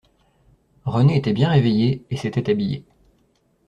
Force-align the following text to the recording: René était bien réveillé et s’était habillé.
René 0.83 1.15
était 1.15 1.31
bien 1.31 1.49
réveillé 1.51 2.03
et 2.09 2.17
s’était 2.17 2.49
habillé. 2.49 2.83